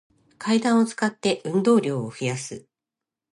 [0.39, 2.65] 階段を使って、運動量を増やす